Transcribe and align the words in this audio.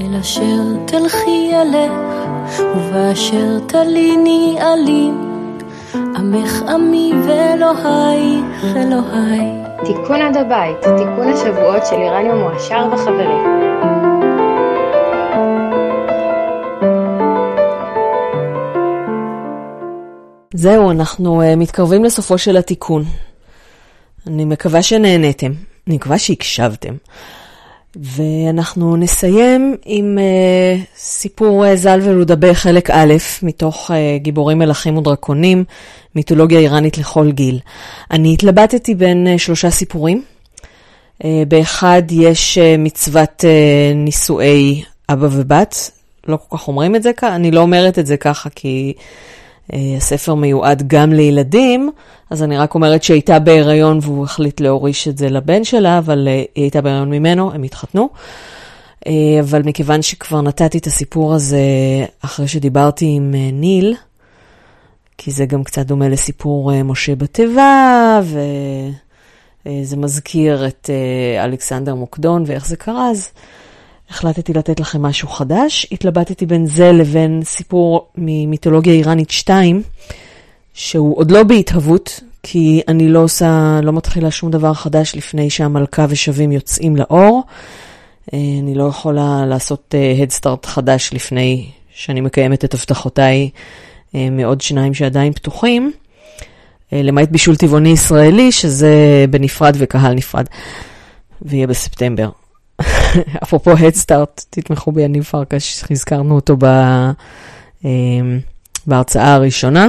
אל 0.00 0.16
אשר 0.20 0.86
תלכי 0.86 1.50
אלך, 1.54 1.92
ובאשר 2.76 3.58
תליני 3.66 4.56
עלים. 4.60 5.30
עמך 5.94 6.62
עמי 6.68 7.12
ואלוהיך 7.26 8.76
אלוהי. 8.76 9.46
תיקון 9.84 10.22
עד 10.22 10.36
הבית, 10.36 10.76
תיקון 10.80 11.28
השבועות 11.28 11.86
של 11.86 11.96
איראניום 11.96 12.38
מועשר 12.38 12.88
וחברים. 12.92 13.60
זהו, 20.54 20.90
אנחנו 20.90 21.42
uh, 21.42 21.56
מתקרבים 21.56 22.04
לסופו 22.04 22.38
של 22.38 22.56
התיקון. 22.56 23.04
אני 24.26 24.44
מקווה 24.44 24.82
שנהניתם, 24.82 25.52
אני 25.86 25.96
מקווה 25.96 26.18
שהקשבתם. 26.18 26.94
ואנחנו 27.96 28.96
נסיים 28.96 29.76
עם 29.84 30.18
uh, 30.18 30.84
סיפור 30.96 31.64
uh, 31.64 31.76
ז"ל 31.76 32.00
ולודבה 32.02 32.54
חלק 32.54 32.90
א', 32.90 33.14
מתוך 33.42 33.90
uh, 33.90 33.94
גיבורים 34.22 34.58
מלכים 34.58 34.98
ודרקונים, 34.98 35.64
מיתולוגיה 36.14 36.58
איראנית 36.58 36.98
לכל 36.98 37.30
גיל. 37.32 37.58
אני 38.10 38.32
התלבטתי 38.34 38.94
בין 38.94 39.26
uh, 39.34 39.38
שלושה 39.38 39.70
סיפורים. 39.70 40.22
Uh, 41.22 41.26
באחד 41.48 42.02
יש 42.10 42.58
uh, 42.58 42.78
מצוות 42.78 43.44
uh, 43.44 43.96
נישואי 43.96 44.82
אבא 45.08 45.28
ובת, 45.30 45.90
לא 46.28 46.38
כל 46.48 46.56
כך 46.56 46.68
אומרים 46.68 46.96
את 46.96 47.02
זה 47.02 47.12
ככה, 47.12 47.34
אני 47.34 47.50
לא 47.50 47.60
אומרת 47.60 47.98
את 47.98 48.06
זה 48.06 48.16
ככה 48.16 48.50
כי 48.54 48.92
הספר 49.96 50.34
מיועד 50.34 50.88
גם 50.88 51.12
לילדים, 51.12 51.90
אז 52.30 52.42
אני 52.42 52.58
רק 52.58 52.74
אומרת 52.74 53.02
שהיא 53.02 53.14
הייתה 53.14 53.38
בהיריון 53.38 53.98
והוא 54.02 54.24
החליט 54.24 54.60
להוריש 54.60 55.08
את 55.08 55.18
זה 55.18 55.28
לבן 55.28 55.64
שלה, 55.64 55.98
אבל 55.98 56.28
uh, 56.28 56.30
היא 56.54 56.64
הייתה 56.64 56.80
בהיריון 56.80 57.10
ממנו, 57.10 57.52
הם 57.52 57.62
התחתנו. 57.62 58.08
Uh, 59.04 59.08
אבל 59.40 59.62
מכיוון 59.62 60.02
שכבר 60.02 60.40
נתתי 60.40 60.78
את 60.78 60.86
הסיפור 60.86 61.34
הזה 61.34 61.60
אחרי 62.24 62.48
שדיברתי 62.48 63.06
עם 63.16 63.34
ניל, 63.52 63.94
כי 65.18 65.30
זה 65.30 65.46
גם 65.46 65.64
קצת 65.64 65.86
דומה 65.86 66.08
לסיפור 66.08 66.82
משה 66.82 67.14
בתיבה, 67.14 68.20
וזה 69.66 69.96
מזכיר 69.96 70.66
את 70.66 70.90
אלכסנדר 71.44 71.94
מוקדון 71.94 72.44
ואיך 72.46 72.66
זה 72.66 72.76
קרה, 72.76 73.10
אז 73.10 73.28
החלטתי 74.10 74.52
לתת 74.52 74.80
לכם 74.80 75.02
משהו 75.02 75.28
חדש. 75.28 75.86
התלבטתי 75.92 76.46
בין 76.46 76.66
זה 76.66 76.92
לבין 76.92 77.40
סיפור 77.44 78.08
ממיתולוגיה 78.16 78.92
איראנית 78.92 79.30
2. 79.30 79.82
שהוא 80.74 81.18
עוד 81.18 81.30
לא 81.30 81.42
בהתהוות, 81.42 82.20
כי 82.42 82.82
אני 82.88 83.08
לא 83.08 83.18
עושה, 83.18 83.80
לא 83.82 83.92
מתחילה 83.92 84.30
שום 84.30 84.50
דבר 84.50 84.74
חדש 84.74 85.16
לפני 85.16 85.50
שהמלכה 85.50 86.06
ושווים 86.08 86.52
יוצאים 86.52 86.96
לאור. 86.96 87.42
אה, 88.34 88.38
אני 88.62 88.74
לא 88.74 88.84
יכולה 88.84 89.46
לעשות 89.46 89.94
אה, 89.94 90.14
Head 90.18 90.40
Start 90.40 90.66
חדש 90.66 91.10
לפני 91.12 91.70
שאני 91.94 92.20
מקיימת 92.20 92.64
את 92.64 92.74
הבטחותיי 92.74 93.50
אה, 94.14 94.30
מעוד 94.30 94.60
שניים 94.60 94.94
שעדיין 94.94 95.32
פתוחים, 95.32 95.92
למעט 96.92 97.28
בישול 97.28 97.56
טבעוני 97.56 97.88
ישראלי, 97.88 98.52
שזה 98.52 99.24
בנפרד 99.30 99.76
וקהל 99.78 100.14
נפרד, 100.14 100.46
ויהיה 101.42 101.66
בספטמבר. 101.66 102.28
אפרופו 103.42 103.72
Start, 103.72 104.44
תתמכו 104.50 104.92
ביניב 104.92 105.24
פרקש, 105.24 105.84
הזכרנו 105.90 106.34
אותו 106.34 106.56
ב... 106.58 106.66
בהרצאה 108.86 109.34
הראשונה. 109.34 109.88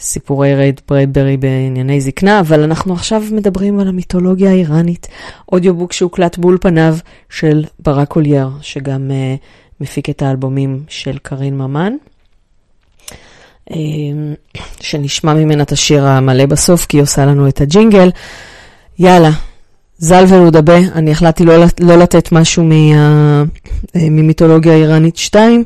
סיפורי 0.00 0.54
ריי 0.54 0.80
ברדברי 0.88 1.36
בענייני 1.36 2.00
זקנה, 2.00 2.40
אבל 2.40 2.62
אנחנו 2.62 2.92
עכשיו 2.94 3.22
מדברים 3.32 3.80
על 3.80 3.88
המיתולוגיה 3.88 4.50
האיראנית. 4.50 5.06
audiobook 5.52 5.92
שהוקלט 5.92 6.38
באולפניו 6.38 6.96
של 7.30 7.64
ברק 7.78 8.16
אולייר, 8.16 8.50
שגם 8.60 9.10
אה, 9.10 9.44
מפיק 9.80 10.10
את 10.10 10.22
האלבומים 10.22 10.82
של 10.88 11.18
קארין 11.18 11.58
ממן. 11.58 11.92
אה, 13.70 13.74
שנשמע 14.80 15.34
ממנה 15.34 15.62
את 15.62 15.72
השיר 15.72 16.06
המלא 16.06 16.46
בסוף, 16.46 16.86
כי 16.86 16.96
היא 16.96 17.02
עושה 17.02 17.26
לנו 17.26 17.48
את 17.48 17.60
הג'ינגל. 17.60 18.10
יאללה, 18.98 19.30
זאל 19.98 20.24
ורודאבה, 20.28 20.78
אני 20.78 21.10
החלטתי 21.10 21.44
לא, 21.44 21.64
לא 21.80 21.96
לתת 21.96 22.32
משהו 22.32 22.64
מה, 22.64 22.74
אה, 22.74 23.98
ממיתולוגיה 23.98 24.72
האיראנית 24.72 25.16
2, 25.16 25.64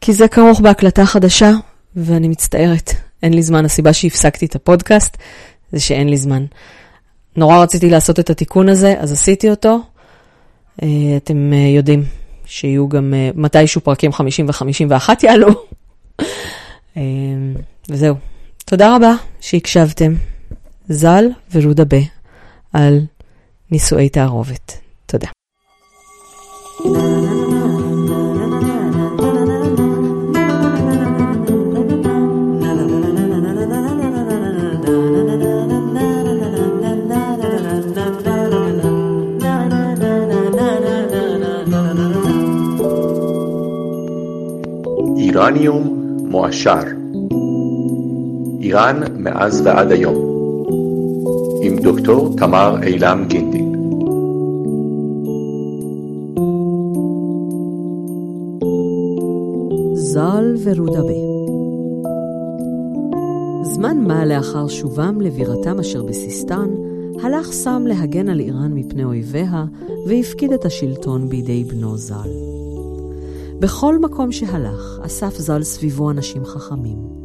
כי 0.00 0.12
זה 0.12 0.28
כרוך 0.28 0.60
בהקלטה 0.60 1.04
חדשה, 1.04 1.52
ואני 1.96 2.28
מצטערת. 2.28 2.92
אין 3.22 3.34
לי 3.34 3.42
זמן. 3.42 3.64
הסיבה 3.64 3.92
שהפסקתי 3.92 4.46
את 4.46 4.54
הפודקאסט 4.54 5.16
זה 5.72 5.80
שאין 5.80 6.08
לי 6.08 6.16
זמן. 6.16 6.44
נורא 7.36 7.62
רציתי 7.62 7.90
לעשות 7.90 8.20
את 8.20 8.30
התיקון 8.30 8.68
הזה, 8.68 8.94
אז 8.98 9.12
עשיתי 9.12 9.50
אותו. 9.50 9.80
אה, 10.82 10.88
אתם 11.16 11.52
אה, 11.52 11.58
יודעים 11.58 12.04
שיהיו 12.44 12.88
גם 12.88 13.14
אה, 13.14 13.30
מתישהו 13.34 13.80
פרקים 13.80 14.12
50 14.12 14.46
ו-51 14.48 15.08
יעלו. 15.22 15.48
וזהו. 17.90 18.14
תודה 18.64 18.96
רבה 18.96 19.14
שהקשבתם. 19.40 20.14
ז"ל 20.88 21.24
ורודה 21.52 21.84
ב 21.84 21.94
על 22.72 23.00
נישואי 23.70 24.08
תערובת. 24.08 24.80
תודה. 25.06 25.28
אורניום 45.44 46.16
מועשר 46.30 46.82
איראן 48.60 49.00
מאז 49.18 49.66
ועד 49.66 49.92
היום 49.92 50.33
עם 51.66 51.78
דוקטור 51.78 52.36
תמר 52.36 52.82
אילם 52.82 53.24
גינדין 53.28 53.74
ז"ל 59.94 60.54
ורודבה 60.64 61.14
זמן 63.62 63.98
מה 64.06 64.26
לאחר 64.26 64.68
שובם 64.68 65.20
לבירתם 65.20 65.78
אשר 65.80 66.02
בסיסטן, 66.02 66.70
הלך 67.22 67.52
סם 67.52 67.82
להגן 67.86 68.28
על 68.28 68.40
איראן 68.40 68.72
מפני 68.74 69.04
אויביה, 69.04 69.64
והפקיד 70.08 70.52
את 70.52 70.64
השלטון 70.64 71.28
בידי 71.28 71.64
בנו 71.64 71.96
ז"ל. 71.96 72.30
בכל 73.58 73.98
מקום 73.98 74.32
שהלך, 74.32 75.00
אסף 75.06 75.38
ז"ל 75.38 75.62
סביבו 75.62 76.10
אנשים 76.10 76.44
חכמים. 76.44 77.23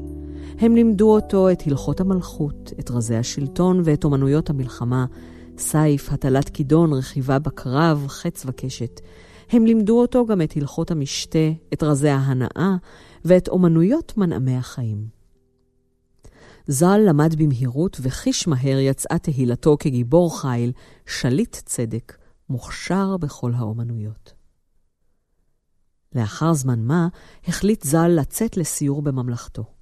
הם 0.60 0.76
לימדו 0.76 1.14
אותו 1.16 1.52
את 1.52 1.68
הלכות 1.68 2.00
המלכות, 2.00 2.74
את 2.80 2.92
רזי 2.92 3.16
השלטון 3.16 3.82
ואת 3.86 4.04
אומנויות 4.04 4.50
המלחמה, 4.50 5.06
סייף, 5.58 6.12
הטלת 6.12 6.50
כידון, 6.50 6.94
רכיבה 6.94 7.40
בקרב, 7.40 8.06
חץ 8.08 8.44
וקשת. 8.46 9.02
הם 9.50 9.66
לימדו 9.66 10.02
אותו 10.02 10.26
גם 10.26 10.42
את 10.42 10.58
הלכות 10.58 10.92
המשתה, 10.92 11.50
את 11.74 11.84
רזי 11.84 12.10
ההנאה 12.10 12.76
ואת 13.26 13.48
אומנויות 13.48 14.18
מנעמי 14.18 14.56
החיים. 14.56 15.08
ז"ל 16.68 16.98
למד 16.98 17.36
במהירות 17.36 17.98
וחיש 18.02 18.48
מהר 18.48 18.78
יצאה 18.80 19.18
תהילתו 19.18 19.78
כגיבור 19.80 20.42
חיל, 20.42 20.72
שליט 21.06 21.56
צדק, 21.56 22.18
מוכשר 22.50 23.18
בכל 23.18 23.52
האומנויות. 23.56 24.34
לאחר 26.16 26.54
זמן 26.54 26.80
מה, 26.80 27.08
החליט 27.48 27.84
ז"ל 27.84 28.08
לצאת 28.08 28.58
לסיור 28.58 29.02
בממלכתו. 29.02 29.79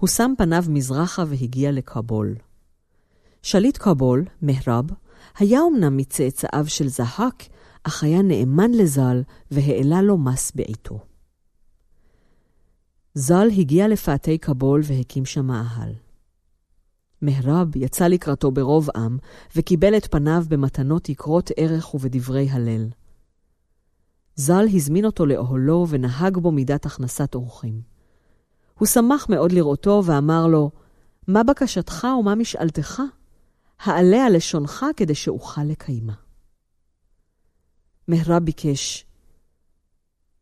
הוא 0.00 0.08
שם 0.08 0.32
פניו 0.38 0.64
מזרחה 0.68 1.24
והגיע 1.28 1.72
לכבול. 1.72 2.34
שליט 3.42 3.78
כבול, 3.78 4.24
מהרב, 4.42 4.84
היה 5.38 5.60
אמנם 5.72 5.96
מצאצאיו 5.96 6.64
של 6.66 6.88
זהק, 6.88 7.44
אך 7.82 8.02
היה 8.02 8.22
נאמן 8.22 8.70
לז"ל 8.70 9.22
והעלה 9.50 10.02
לו 10.02 10.18
מס 10.18 10.52
בעיתו. 10.54 10.98
ז"ל 13.14 13.48
הגיע 13.58 13.88
לפאתי 13.88 14.38
כבול 14.38 14.80
והקים 14.84 15.24
שם 15.24 15.46
מאהל. 15.46 15.92
מהרב 17.22 17.76
יצא 17.76 18.06
לקראתו 18.06 18.50
ברוב 18.50 18.88
עם, 18.96 19.18
וקיבל 19.56 19.96
את 19.96 20.06
פניו 20.10 20.44
במתנות 20.48 21.08
יקרות 21.08 21.50
ערך 21.56 21.94
ובדברי 21.94 22.48
הלל. 22.50 22.88
ז"ל 24.36 24.66
הזמין 24.74 25.04
אותו 25.04 25.26
לאוהלו 25.26 25.86
ונהג 25.88 26.38
בו 26.38 26.52
מידת 26.52 26.86
הכנסת 26.86 27.34
אורחים. 27.34 27.89
הוא 28.80 28.88
שמח 28.88 29.26
מאוד 29.28 29.52
לראותו 29.52 30.02
ואמר 30.04 30.46
לו, 30.46 30.70
מה 31.28 31.42
בקשתך 31.42 32.06
ומה 32.20 32.34
משאלתך? 32.34 33.02
העלה 33.80 34.24
על 34.26 34.36
לשונך 34.36 34.86
כדי 34.96 35.14
שאוכל 35.14 35.64
לקיימה. 35.64 36.12
מהרה 38.08 38.40
ביקש, 38.40 39.06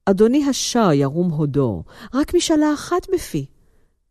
אדוני 0.05 0.45
השע 0.49 0.95
ירום 0.95 1.31
הודו, 1.31 1.85
רק 2.15 2.35
משאלה 2.35 2.75
אחת 2.75 3.07
בפי. 3.15 3.47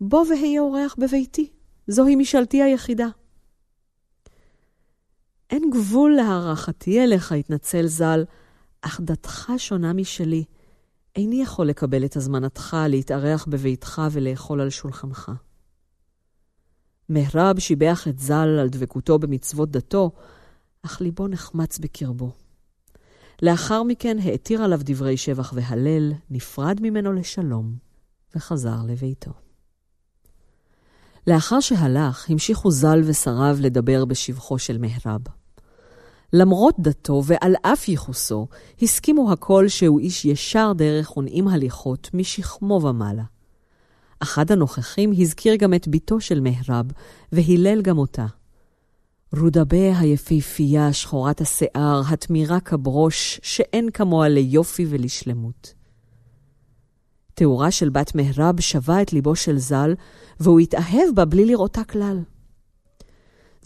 בוא 0.01 0.25
והיה 0.29 0.61
אורח 0.61 0.95
בביתי, 0.97 1.49
זוהי 1.87 2.15
משאלתי 2.15 2.63
היחידה. 2.63 3.07
אין 5.49 5.69
גבול 5.69 6.15
להערכתי 6.15 7.03
אליך, 7.03 7.31
התנצל 7.31 7.87
ז"ל, 7.87 8.23
אך 8.81 9.01
דתך 9.03 9.51
שונה 9.57 9.93
משלי. 9.93 10.43
איני 11.17 11.41
יכול 11.41 11.67
לקבל 11.67 12.05
את 12.05 12.15
הזמנתך 12.15 12.77
להתארח 12.89 13.45
בביתך 13.45 14.01
ולאכול 14.11 14.61
על 14.61 14.69
שולחנך. 14.69 15.31
מהרב 17.09 17.59
שיבח 17.59 18.07
את 18.07 18.19
ז"ל 18.19 18.59
על 18.61 18.69
דבקותו 18.69 19.19
במצוות 19.19 19.71
דתו, 19.71 20.11
אך 20.81 21.01
ליבו 21.01 21.27
נחמץ 21.27 21.79
בקרבו. 21.79 22.31
לאחר 23.41 23.83
מכן 23.83 24.17
העתיר 24.23 24.63
עליו 24.63 24.79
דברי 24.83 25.17
שבח 25.17 25.53
והלל, 25.55 26.13
נפרד 26.29 26.81
ממנו 26.81 27.13
לשלום, 27.13 27.75
וחזר 28.35 28.77
לביתו. 28.87 29.31
לאחר 31.27 31.59
שהלך, 31.59 32.29
המשיכו 32.29 32.71
ז"ל 32.71 33.01
ושריו 33.05 33.57
לדבר 33.59 34.05
בשבחו 34.05 34.59
של 34.59 34.77
מהרב. 34.77 35.21
למרות 36.33 36.75
דתו 36.79 37.21
ועל 37.25 37.55
אף 37.61 37.89
ייחוסו, 37.89 38.47
הסכימו 38.81 39.31
הכל 39.31 39.67
שהוא 39.67 39.99
איש 39.99 40.25
ישר 40.25 40.73
דרך 40.75 41.17
ונעים 41.17 41.47
הליכות 41.47 42.09
משכמו 42.13 42.79
ומעלה. 42.83 43.23
אחד 44.19 44.51
הנוכחים 44.51 45.13
הזכיר 45.17 45.55
גם 45.55 45.73
את 45.73 45.87
בתו 45.87 46.21
של 46.21 46.39
מהרב, 46.39 46.85
והילל 47.31 47.81
גם 47.81 47.97
אותה. 47.97 48.25
רודבה 49.39 49.99
היפהפייה, 49.99 50.93
שחורת 50.93 51.41
השיער, 51.41 52.01
התמירה 52.09 52.59
כברוש, 52.59 53.39
שאין 53.43 53.89
כמוה 53.93 54.27
ליופי 54.27 54.85
ולשלמות. 54.89 55.73
תיאורה 57.33 57.71
של 57.71 57.89
בת 57.89 58.15
מהרב 58.15 58.61
שבה 58.61 59.01
את 59.01 59.13
ליבו 59.13 59.35
של 59.35 59.57
ז"ל, 59.57 59.93
והוא 60.39 60.59
התאהב 60.59 61.15
בה 61.15 61.25
בלי 61.25 61.45
לראותה 61.45 61.83
כלל. 61.83 62.19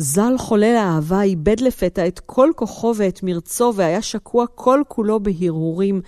ז"ל 0.01 0.37
חולל 0.37 0.75
האהבה 0.75 1.21
איבד 1.21 1.59
לפתע 1.59 2.07
את 2.07 2.19
כל 2.19 2.49
כוחו 2.55 2.93
ואת 2.97 3.23
מרצו, 3.23 3.73
והיה 3.75 4.01
שקוע 4.01 4.45
כל 4.55 4.81
כולו 4.87 5.19
בהרהורים, 5.19 6.01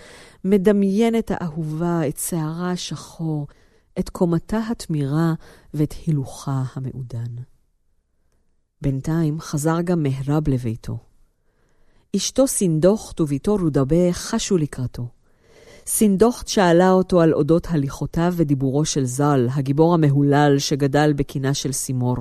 מדמיין 0.44 1.18
את 1.18 1.32
האהובה, 1.34 2.08
את 2.08 2.18
שערה 2.18 2.72
השחור, 2.72 3.48
את 4.00 4.10
קומתה 4.10 4.60
התמירה 4.72 5.34
ואת 5.74 5.94
הילוכה 6.06 6.64
המעודן. 6.76 7.36
בינתיים 8.82 9.40
חזר 9.40 9.82
גם 9.82 10.04
מהרב 10.04 10.50
לביתו. 10.50 10.98
אשתו 12.16 12.48
סינדוכט 12.48 13.22
וביתו 13.22 13.56
רודבה 13.56 14.12
חשו 14.14 14.58
לקראתו. 14.58 15.08
סינדוכט 15.88 16.48
שאלה 16.48 16.92
אותו 16.92 17.22
על 17.22 17.34
אודות 17.34 17.68
הליכותיו 17.70 18.34
ודיבורו 18.36 18.86
של 18.86 19.06
ז"ל, 19.06 19.48
הגיבור 19.52 19.94
המהולל 19.94 20.56
שגדל 20.60 21.14
בקינה 21.14 21.54
של 21.54 21.72
סימור. 21.72 22.18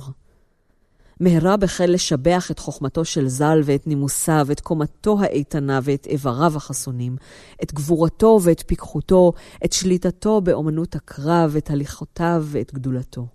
מהרב 1.23 1.65
החל 1.65 1.87
לשבח 1.87 2.51
את 2.51 2.59
חוכמתו 2.59 3.05
של 3.05 3.29
ז"ל 3.29 3.61
ואת 3.65 3.87
נימוסיו, 3.87 4.47
את 4.53 4.61
קומתו 4.61 5.21
האיתנה 5.21 5.81
ואת 5.83 6.07
איבריו 6.07 6.57
החסונים, 6.57 7.17
את 7.63 7.75
גבורתו 7.75 8.39
ואת 8.43 8.63
פיקחותו, 8.67 9.33
את 9.65 9.73
שליטתו 9.73 10.41
באומנות 10.41 10.95
הקרב, 10.95 11.55
את 11.59 11.71
הליכותיו 11.71 12.45
ואת 12.47 12.75
גדולתו. 12.75 13.27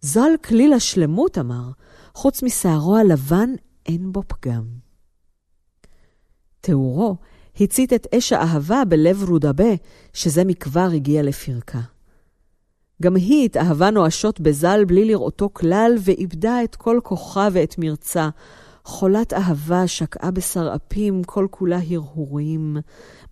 ז"ל 0.00 0.30
כליל 0.44 0.72
השלמות, 0.72 1.38
אמר, 1.38 1.70
חוץ 2.14 2.42
משערו 2.42 2.96
הלבן 2.96 3.50
אין 3.86 4.12
בו 4.12 4.22
פגם. 4.26 4.64
תיאורו 6.60 7.16
הצית 7.60 7.92
את 7.92 8.06
אש 8.14 8.32
האהבה 8.32 8.82
בלב 8.88 9.24
רודבה, 9.28 9.74
שזה 10.12 10.44
מכבר 10.44 10.88
הגיע 10.94 11.22
לפרקה. 11.22 11.80
גם 13.02 13.16
היא 13.16 13.44
התאהבה 13.44 13.90
נואשות 13.90 14.40
בז"ל 14.40 14.84
בלי 14.86 15.04
לראותו 15.04 15.50
כלל, 15.52 15.94
ואיבדה 16.00 16.64
את 16.64 16.76
כל 16.76 17.00
כוחה 17.02 17.48
ואת 17.52 17.74
מרצה. 17.78 18.28
חולת 18.84 19.32
אהבה 19.32 19.86
שקעה 19.86 20.30
בשרעפים, 20.30 21.24
כל 21.24 21.46
כולה 21.50 21.78
הרהורים, 21.90 22.76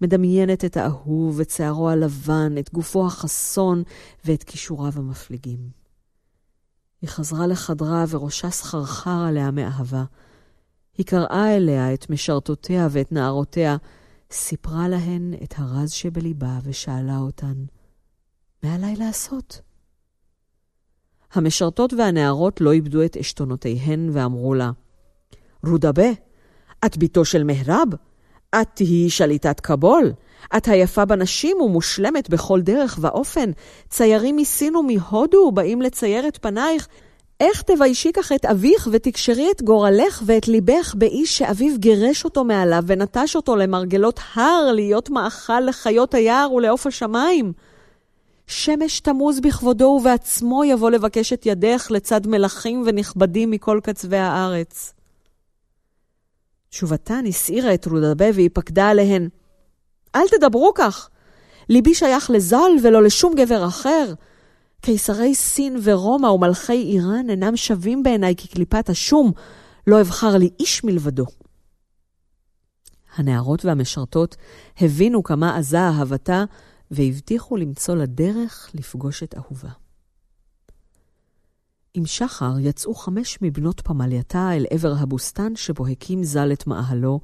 מדמיינת 0.00 0.64
את 0.64 0.76
האהוב, 0.76 1.40
את 1.40 1.50
שערו 1.50 1.88
הלבן, 1.88 2.55
את 2.58 2.72
גופו 2.72 3.06
החסון 3.06 3.82
ואת 4.25 4.43
כישוריו 4.43 4.93
המפליגים. 4.96 5.58
היא 7.02 7.11
חזרה 7.11 7.46
לחדרה 7.46 8.05
וראשה 8.08 8.50
סחרחר 8.50 9.25
עליה 9.28 9.50
מאהבה. 9.50 10.05
היא 10.99 11.06
קראה 11.06 11.56
אליה 11.56 11.94
את 11.94 12.11
משרתותיה 12.11 12.88
ואת 12.90 13.12
נערותיה, 13.12 13.76
סיפרה 14.32 14.88
להן 14.88 15.34
את 15.43 15.55
הרז 15.56 15.90
שבליבה 15.90 16.58
ושאלה 16.64 17.19
אותן, 17.19 17.64
מה 18.62 18.74
עליי 18.74 18.96
לעשות? 18.96 19.60
המשרתות 21.32 21.92
והנערות 21.92 22.60
לא 22.60 22.72
איבדו 22.72 23.04
את 23.04 23.16
עשתונותיהן 23.16 24.10
ואמרו 24.12 24.54
לה, 24.54 24.70
רודבה, 25.66 26.08
את 26.86 26.96
בתו 26.96 27.24
של 27.24 27.44
מהרב? 27.44 27.88
את 28.60 28.68
תהיי 28.74 29.10
שליטת 29.10 29.60
קבול? 29.60 30.12
את 30.56 30.68
היפה 30.68 31.04
בנשים 31.04 31.60
ומושלמת 31.60 32.30
בכל 32.30 32.60
דרך 32.60 32.98
ואופן. 33.00 33.50
ציירים 33.88 34.36
מסין 34.36 34.76
ומהודו 34.76 35.52
באים 35.52 35.82
לצייר 35.82 36.28
את 36.28 36.38
פנייך. 36.42 36.88
איך 37.40 37.62
תביישי 37.62 38.12
כך 38.12 38.32
את 38.32 38.44
אביך 38.44 38.88
ותקשרי 38.92 39.50
את 39.50 39.62
גורלך 39.62 40.22
ואת 40.26 40.48
ליבך 40.48 40.94
באיש 40.98 41.38
שאביו 41.38 41.78
גירש 41.78 42.24
אותו 42.24 42.44
מעליו 42.44 42.82
ונטש 42.86 43.36
אותו 43.36 43.56
למרגלות 43.56 44.20
הר 44.34 44.72
להיות 44.72 45.10
מאכל 45.10 45.60
לחיות 45.60 46.14
היער 46.14 46.52
ולעוף 46.52 46.86
השמיים? 46.86 47.52
שמש 48.50 49.00
תמוז 49.00 49.41
בכבודו 49.41 49.85
ובעצמו 49.85 50.64
יבוא 50.64 50.91
לבקש 50.91 51.32
את 51.32 51.47
ידך 51.47 51.87
לצד 51.91 52.26
מלכים 52.26 52.82
ונכבדים 52.87 53.50
מכל 53.50 53.81
קצווי 53.82 54.19
הארץ. 54.19 54.94
תשובתן 56.70 57.25
הסעירה 57.29 57.75
את 57.75 57.87
רודבה 57.87 58.25
והיא 58.35 58.50
פקדה 58.52 58.88
עליהן. 58.88 59.29
אל 60.14 60.29
תדברו 60.29 60.73
כך. 60.75 61.08
ליבי 61.69 61.94
שייך 61.94 62.31
לז"ל 62.31 62.70
ולא 62.82 63.02
לשום 63.02 63.35
גבר 63.35 63.67
אחר. 63.67 64.14
קיסרי 64.81 65.35
סין 65.35 65.76
ורומא 65.82 66.26
ומלכי 66.26 66.73
איראן 66.73 67.31
אינם 67.31 67.56
שווים 67.56 68.02
בעיניי 68.02 68.35
כקליפת 68.37 68.88
השום, 68.88 69.32
לא 69.87 70.00
אבחר 70.00 70.37
לי 70.37 70.50
איש 70.61 70.85
מלבדו. 70.85 71.26
הנערות 73.17 73.64
והמשרתות 73.64 74.37
הבינו 74.81 75.23
כמה 75.23 75.56
עזה 75.56 75.81
אהבתה, 75.81 76.44
והבטיחו 76.90 77.56
למצוא 77.56 77.94
לה 77.94 78.06
דרך 78.06 78.70
לפגוש 78.75 79.22
את 79.22 79.34
אהובה. 79.34 79.70
עם 81.94 82.06
שחר 82.06 82.52
יצאו 82.60 82.94
חמש 82.94 83.38
מבנות 83.42 83.81
פמלייתה 83.81 84.50
אל 84.52 84.66
עבר 84.70 84.94
הבוסתן 84.98 85.56
שבו 85.56 85.87
הקים 85.87 86.25
ז"ל 86.25 86.52
את 86.52 86.66
מאהלו, 86.66 87.20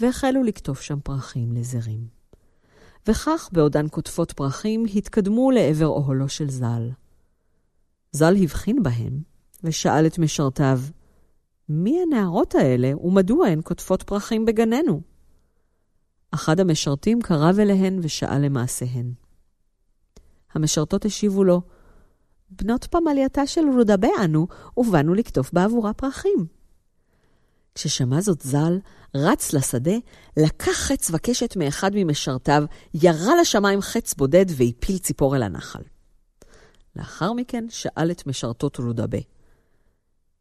והחלו 0.00 0.42
לקטוף 0.42 0.80
שם 0.80 1.00
פרחים 1.00 1.52
לזרים. 1.52 2.06
וכך, 3.08 3.48
בעודן 3.52 3.88
קוטפות 3.88 4.32
פרחים, 4.32 4.84
התקדמו 4.94 5.50
לעבר 5.50 5.86
אוהלו 5.86 6.28
של 6.28 6.50
ז"ל. 6.50 6.90
ז"ל 8.12 8.34
הבחין 8.42 8.82
בהם, 8.82 9.22
ושאל 9.64 10.06
את 10.06 10.18
משרתיו, 10.18 10.80
מי 11.68 11.98
הנערות 12.02 12.54
האלה, 12.54 12.92
ומדוע 12.96 13.46
הן 13.46 13.60
קוטפות 13.60 14.02
פרחים 14.02 14.44
בגננו? 14.44 15.00
אחד 16.30 16.60
המשרתים 16.60 17.22
קרב 17.22 17.58
אליהן 17.58 18.00
ושאל 18.02 18.38
למעשיהן. 18.38 19.12
המשרתות 20.54 21.04
השיבו 21.04 21.44
לו, 21.44 21.62
בנות 22.50 22.84
פמלייתה 22.90 23.46
של 23.46 23.60
רודבה 23.76 24.08
אנו, 24.24 24.46
ובאנו 24.76 25.14
לקטוף 25.14 25.52
בעבורה 25.52 25.92
פרחים. 25.92 26.46
כששמע 27.74 28.20
זאת 28.20 28.40
ז"ל, 28.42 28.78
רץ 29.14 29.52
לשדה, 29.52 29.94
לקח 30.36 30.72
חץ 30.72 31.10
וקשת 31.12 31.56
מאחד 31.56 31.90
ממשרתיו, 31.94 32.64
ירה 32.94 33.40
לשמיים 33.40 33.80
חץ 33.80 34.14
בודד 34.14 34.46
והפיל 34.48 34.98
ציפור 34.98 35.36
אל 35.36 35.42
הנחל. 35.42 35.82
לאחר 36.96 37.32
מכן 37.32 37.64
שאל 37.68 38.10
את 38.10 38.26
משרתות 38.26 38.76
רודבה, 38.76 39.18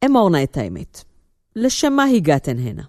אמור 0.06 0.30
נא 0.30 0.44
את 0.44 0.58
האמת, 0.58 1.04
לשם 1.56 1.94
מה 1.94 2.04
הגעתן 2.04 2.60
הנה? 2.60 2.84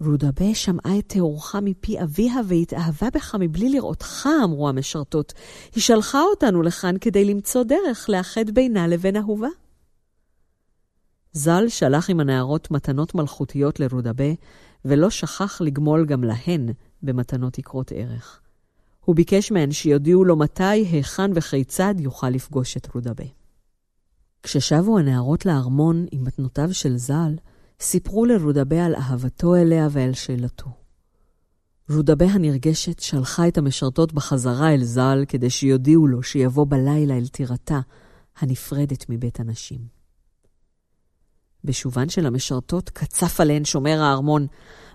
רודבה 0.00 0.54
שמעה 0.54 0.98
את 0.98 1.08
תיאורך 1.08 1.54
מפי 1.62 2.02
אביה 2.02 2.34
והתאהבה 2.44 3.10
בך 3.14 3.34
מבלי 3.40 3.68
לראותך, 3.70 4.28
אמרו 4.44 4.68
המשרתות. 4.68 5.32
היא 5.74 5.82
שלחה 5.82 6.22
אותנו 6.22 6.62
לכאן 6.62 6.94
כדי 7.00 7.24
למצוא 7.24 7.64
דרך 7.64 8.08
לאחד 8.08 8.50
בינה 8.50 8.86
לבין 8.86 9.16
אהובה. 9.16 9.48
ז"ל 11.32 11.68
שלח 11.68 12.10
עם 12.10 12.20
הנערות 12.20 12.70
מתנות 12.70 13.14
מלכותיות 13.14 13.80
לרודבה, 13.80 14.32
ולא 14.84 15.10
שכח 15.10 15.60
לגמול 15.60 16.06
גם 16.06 16.24
להן 16.24 16.68
במתנות 17.02 17.58
יקרות 17.58 17.92
ערך. 17.94 18.40
הוא 19.04 19.16
ביקש 19.16 19.52
מהן 19.52 19.70
שיודיעו 19.70 20.24
לו 20.24 20.36
מתי, 20.36 20.64
היכן 20.64 21.30
וכיצד 21.34 21.94
יוכל 21.98 22.30
לפגוש 22.30 22.76
את 22.76 22.94
רודבה. 22.94 23.24
כששבו 24.42 24.98
הנערות 24.98 25.46
לארמון 25.46 26.06
עם 26.10 26.24
מתנותיו 26.24 26.74
של 26.74 26.96
ז"ל, 26.96 27.34
סיפרו 27.80 28.24
לרודבה 28.24 28.84
על 28.84 28.94
אהבתו 28.94 29.56
אליה 29.56 29.88
ועל 29.90 30.12
שאלתו. 30.12 30.70
רודבה 31.90 32.26
הנרגשת 32.26 32.98
שלחה 33.00 33.48
את 33.48 33.58
המשרתות 33.58 34.12
בחזרה 34.12 34.74
אל 34.74 34.84
ז"ל 34.84 35.24
כדי 35.28 35.50
שיודיעו 35.50 36.06
לו 36.06 36.22
שיבוא 36.22 36.66
בלילה 36.68 37.16
אל 37.16 37.26
טירתה, 37.26 37.80
הנפרדת 38.38 39.04
מבית 39.08 39.40
הנשים. 39.40 39.78
בשובן 41.64 42.08
של 42.08 42.26
המשרתות 42.26 42.90
קצף 42.90 43.40
עליהן 43.40 43.64
שומר 43.64 44.02
הארמון. 44.02 44.46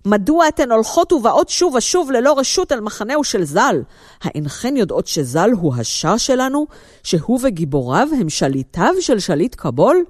מדוע 0.06 0.48
אתן 0.48 0.72
הולכות 0.72 1.13
ובאות 1.13 1.50
שוב 1.50 1.75
ושוב 1.75 2.12
ללא 2.12 2.40
רשות 2.40 2.72
אל 2.72 2.80
מחנהו 2.82 3.24
של 3.24 3.44
ז"ל? 3.44 3.82
האינכן 4.22 4.78
יודעות 4.78 5.08
שז"ל 5.08 5.50
הוא 5.52 5.75
השע 5.75 6.18
שלנו? 6.18 6.68
שהוא 7.04 7.40
וגיבוריו 7.44 8.08
הם 8.20 8.30
שליטיו 8.30 8.94
של 9.00 9.20
שליט 9.20 9.56
כבול? 9.58 10.04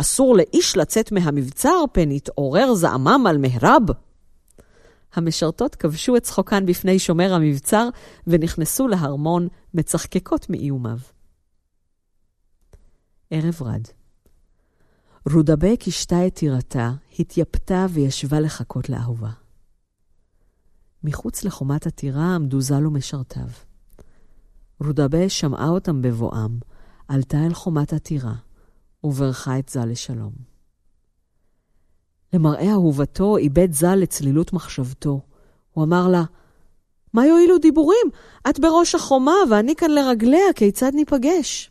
אסור 0.00 0.36
לאיש 0.36 0.76
לצאת 0.76 1.12
מהמבצר, 1.12 1.84
פן 1.92 2.10
יתעורר 2.10 2.74
זעמם 2.74 3.24
על 3.28 3.38
מהרב. 3.38 3.82
המשרתות 5.14 5.74
כבשו 5.74 6.16
את 6.16 6.22
צחוקן 6.22 6.66
בפני 6.66 6.98
שומר 6.98 7.34
המבצר, 7.34 7.88
ונכנסו 8.26 8.88
להרמון 8.88 9.48
מצחקקות 9.74 10.50
מאיומיו. 10.50 10.98
ערב 13.30 13.62
רד. 13.62 13.82
רודבה 15.32 15.76
קישתה 15.76 16.26
את 16.26 16.34
טירתה, 16.34 16.92
התייפתה 17.18 17.86
וישבה 17.90 18.40
לחכות 18.40 18.88
לאהובה. 18.88 19.30
מחוץ 21.04 21.44
לחומת 21.44 21.86
הטירה 21.86 22.34
עמדו 22.34 22.60
ז"ל 22.60 22.86
ומשרתיו. 22.86 23.48
רודבה 24.80 25.28
שמעה 25.28 25.68
אותם 25.68 26.02
בבואם, 26.02 26.58
עלתה 27.08 27.46
אל 27.46 27.54
חומת 27.54 27.92
הטירה, 27.92 28.34
וברכה 29.04 29.58
את 29.58 29.68
ז"ל 29.68 29.84
לשלום. 29.84 30.32
למראה 32.32 32.70
אהובתו 32.72 33.36
איבד 33.36 33.72
ז"ל 33.72 33.94
לצלילות 33.94 34.52
מחשבתו. 34.52 35.20
הוא 35.72 35.84
אמר 35.84 36.08
לה, 36.08 36.24
מה 37.12 37.26
יועילו 37.26 37.58
דיבורים? 37.58 38.06
את 38.50 38.60
בראש 38.60 38.94
החומה 38.94 39.34
ואני 39.50 39.74
כאן 39.76 39.90
לרגליה, 39.90 40.52
כיצד 40.54 40.90
ניפגש? 40.94 41.70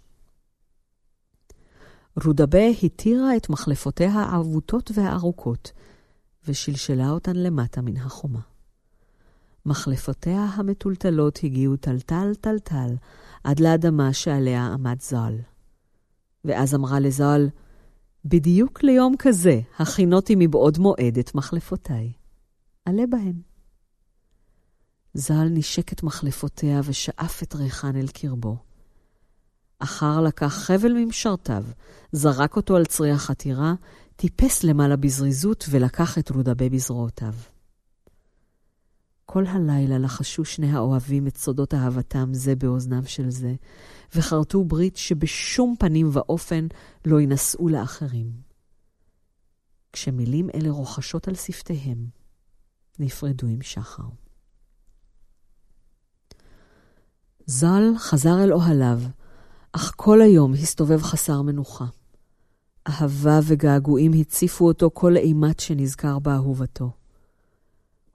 רודבה 2.26 2.68
התירה 2.84 3.38
את 3.38 3.50
מחלפותיה 3.50 4.12
העבותות 4.12 4.92
והארוכות, 4.94 5.72
ושלשלה 6.48 7.10
אותן 7.10 7.36
למטה 7.36 7.82
מן 7.82 7.98
החומה. 7.98 8.40
מחלפותיה 9.66 10.44
המטולטלות 10.44 11.40
הגיעו 11.44 11.76
טלטל 11.76 12.36
טלטל 12.42 12.96
עד 13.44 13.60
לאדמה 13.60 14.14
שעליה 14.14 14.68
עמד 14.68 15.02
ז"ל. 15.02 15.57
ואז 16.48 16.75
אמרה 16.75 17.00
לז"ל, 17.00 17.48
בדיוק 18.25 18.84
ליום 18.84 19.16
כזה 19.20 19.60
הכינותי 19.80 20.36
מבעוד 20.38 20.77
מועד 20.77 21.18
את 21.20 21.36
מחלפותיי. 21.36 22.12
עלה 22.86 23.04
בהן. 23.10 23.42
ז"ל 25.13 25.48
נשק 25.51 25.94
את 25.94 26.04
מחלפותיה 26.04 26.82
ושאף 26.84 27.44
את 27.44 27.56
ריחן 27.56 27.96
אל 27.96 28.08
קרבו. 28.08 28.58
אחר 29.80 30.22
לקח 30.22 30.54
חבל 30.54 30.94
ממשרתיו, 30.94 31.63
זרק 32.12 32.56
אותו 32.56 32.75
על 32.75 32.86
צרי 32.86 33.12
החתירה, 33.12 33.74
טיפס 34.16 34.63
למעלה 34.63 34.96
בזריזות 34.96 35.66
ולקח 35.70 36.18
את 36.18 36.30
רודבה 36.30 36.70
בזרועותיו. 36.70 37.34
כל 39.30 39.46
הלילה 39.48 39.98
לחשו 39.98 40.46
שני 40.46 40.72
האוהבים 40.72 41.28
את 41.28 41.38
סודות 41.38 41.74
אהבתם 41.74 42.34
זה 42.34 42.56
באוזניו 42.56 43.04
של 43.06 43.30
זה, 43.30 43.56
וחרטו 44.16 44.64
ברית 44.64 44.98
שבשום 44.98 45.76
פנים 45.80 46.10
ואופן 46.12 46.68
לא 47.06 47.20
יינשאו 47.20 47.70
לאחרים. 47.70 48.32
כשמילים 49.94 50.50
אלה 50.56 50.70
רוחשות 50.70 51.28
על 51.28 51.36
שפתיהם, 51.36 52.08
נפרדו 53.00 53.48
עם 53.48 53.62
שחר. 53.62 54.10
ז"ל 57.46 57.94
חזר 57.98 58.44
אל 58.44 58.54
אוהליו, 58.54 59.02
אך 59.72 59.94
כל 59.96 60.22
היום 60.22 60.54
הסתובב 60.54 61.02
חסר 61.02 61.42
מנוחה. 61.42 61.86
אהבה 62.88 63.40
וגעגועים 63.44 64.12
הציפו 64.20 64.68
אותו 64.68 64.92
כל 64.94 65.18
אימת 65.18 65.60
שנזכר 65.60 66.20
באהובתו. 66.20 66.97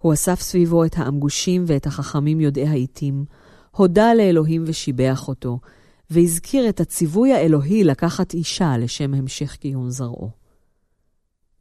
הוא 0.02 0.12
אסף 0.12 0.40
סביבו 0.40 0.84
את 0.84 0.94
האמגושים 0.98 1.64
ואת 1.66 1.86
החכמים 1.86 2.40
יודעי 2.40 2.68
העיתים, 2.68 3.24
הודה 3.70 4.14
לאלוהים 4.14 4.64
ושיבח 4.66 5.28
אותו, 5.28 5.58
והזכיר 6.10 6.68
את 6.68 6.80
הציווי 6.80 7.32
האלוהי 7.32 7.84
לקחת 7.84 8.34
אישה 8.34 8.76
לשם 8.78 9.14
המשך 9.14 9.56
קיום 9.56 9.90
זרעו. 9.90 10.30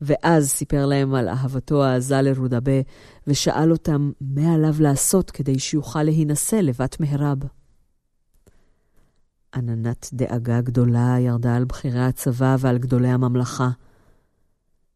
ואז 0.02 0.50
סיפר 0.50 0.86
להם 0.86 1.14
על 1.14 1.30
אהבתו 1.30 1.84
העזה 1.84 2.22
לרודבה, 2.22 2.82
ושאל 3.28 3.72
אותם 3.72 4.12
מה 4.22 4.54
עליו 4.54 4.76
לעשות 4.80 5.32
כדי 5.32 5.60
שיוכל 5.60 6.04
להינשא 6.04 6.56
לבת 6.56 7.00
מהרב. 7.00 7.38
עננת 9.56 10.10
דאגה 10.14 10.62
גדולה 10.62 11.16
ירדה 11.20 11.56
על 11.56 11.66
בכירי 11.66 12.06
הצבא 12.06 12.56
ועל 12.60 12.78
גדולי 12.78 13.10
הממלכה. 13.10 13.70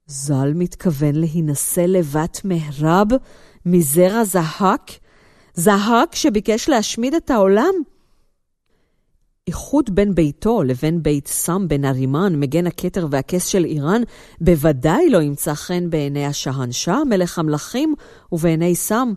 ז"ל 0.08 0.54
מתכוון 0.56 1.16
להינשא 1.16 1.80
לבת 1.80 2.42
מהרב 2.44 3.08
מזרע 3.66 4.24
זהק? 4.24 4.92
זהק 5.54 6.16
שביקש 6.16 6.70
להשמיד 6.70 7.14
את 7.14 7.30
העולם? 7.30 7.74
איחוד 9.48 9.96
בין 9.96 10.16
ביתו 10.16 10.64
לבין 10.64 11.04
בית 11.04 11.28
סם 11.28 11.68
בן 11.68 11.86
ארימן, 11.86 12.40
מגן 12.40 12.68
הכתר 12.68 13.08
והכס 13.12 13.48
של 13.48 13.66
איראן, 13.66 14.02
בוודאי 14.42 15.10
לא 15.10 15.22
ימצא 15.22 15.54
חן 15.54 15.90
בעיני 15.90 16.26
השהנשה, 16.26 16.98
מלך 17.10 17.40
המלכים, 17.40 17.96
ובעיני 18.32 18.76
סם. 18.76 19.14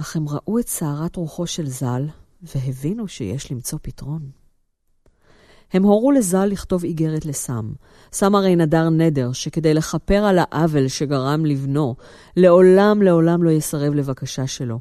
אך 0.00 0.16
הם 0.16 0.28
ראו 0.28 0.58
את 0.58 0.68
סערת 0.68 1.16
רוחו 1.16 1.46
של 1.46 1.68
ז"ל, 1.68 2.06
והבינו 2.42 3.08
שיש 3.08 3.52
למצוא 3.52 3.78
פתרון. 3.82 4.39
הם 5.72 5.82
הורו 5.82 6.12
לז"ל 6.12 6.44
לכתוב 6.44 6.84
איגרת 6.84 7.26
לסם. 7.26 7.72
סם 8.12 8.34
הרי 8.34 8.56
נדר 8.56 8.88
נדר 8.88 9.32
שכדי 9.32 9.74
לכפר 9.74 10.24
על 10.24 10.38
העוול 10.38 10.88
שגרם 10.88 11.46
לבנו, 11.46 11.96
לעולם 12.36 13.02
לעולם 13.02 13.42
לא 13.42 13.50
יסרב 13.50 13.94
לבקשה 13.94 14.46
שלו. 14.46 14.78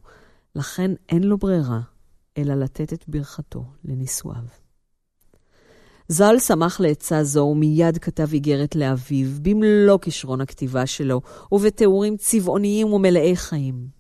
לכן 0.56 0.92
אין 1.10 1.24
לו 1.24 1.38
ברירה, 1.38 1.80
אלא 2.38 2.56
לתת 2.56 2.94
את 2.94 3.06
ברכתו 3.08 3.64
לנישואיו. 3.86 4.44
ז"ל 6.08 6.40
שמח 6.40 6.80
לעצה 6.80 7.24
זו 7.24 7.40
ומיד 7.40 7.98
כתב 7.98 8.34
איגרת 8.34 8.76
לאביו, 8.76 9.28
במלוא 9.42 9.98
כישרון 10.02 10.42
הכתיבה 10.42 10.86
שלו, 10.86 11.22
ובתיאורים 11.52 12.18
צבעוניים 12.18 12.94
ומלאי 12.94 13.36
חיים. 13.36 14.00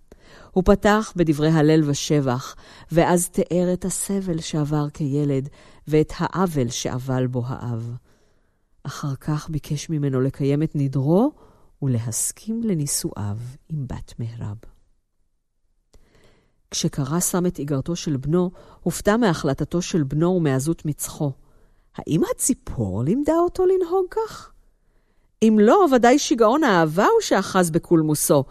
הוא 0.51 0.63
פתח 0.63 1.13
בדברי 1.15 1.49
הלל 1.49 1.81
ושבח, 1.85 2.55
ואז 2.91 3.29
תיאר 3.29 3.73
את 3.73 3.85
הסבל 3.85 4.39
שעבר 4.39 4.89
כילד, 4.89 5.49
ואת 5.89 6.13
העוול 6.17 6.69
שעבל 6.69 7.27
בו 7.27 7.43
האב. 7.45 7.95
אחר 8.83 9.15
כך 9.15 9.49
ביקש 9.49 9.89
ממנו 9.89 10.21
לקיים 10.21 10.63
את 10.63 10.71
נדרו 10.75 11.31
ולהסכים 11.81 12.63
לנישואיו 12.63 13.37
עם 13.69 13.87
בת 13.87 14.13
מהרב. 14.19 14.57
כשקרא 16.71 17.19
שם 17.19 17.45
את 17.45 17.59
איגרתו 17.59 17.95
של 17.95 18.17
בנו, 18.17 18.51
הופתע 18.81 19.17
מהחלטתו 19.17 19.81
של 19.81 20.03
בנו 20.03 20.27
ומעזות 20.27 20.85
מצחו. 20.85 21.31
האם 21.95 22.21
הציפור 22.31 23.03
לימדה 23.03 23.33
אותו 23.33 23.65
לנהוג 23.65 24.05
כך? 24.11 24.51
אם 25.41 25.57
לא, 25.61 25.85
ודאי 25.95 26.19
שיגעון 26.19 26.63
האהבה 26.63 27.05
הוא 27.05 27.21
שאחז 27.21 27.71
בקולמוסו, 27.71 28.43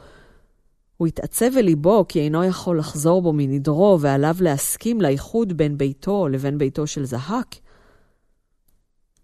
הוא 0.98 1.06
התעצב 1.06 1.56
אל 1.56 1.64
ליבו 1.64 2.04
כי 2.08 2.20
אינו 2.20 2.44
יכול 2.44 2.78
לחזור 2.78 3.22
בו 3.22 3.32
מנדרו, 3.32 3.98
ועליו 4.00 4.36
להסכים 4.40 5.00
לאיחוד 5.00 5.52
בין 5.52 5.78
ביתו 5.78 6.28
לבין 6.28 6.58
ביתו 6.58 6.86
של 6.86 7.04
זהק. 7.04 7.56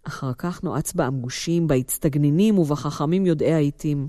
אחר 0.03 0.33
כך 0.37 0.63
נועץ 0.63 0.93
באמגושים, 0.93 1.67
בהצטגנינים 1.67 2.59
ובחכמים 2.59 3.25
יודעי 3.25 3.53
העיתים. 3.53 4.07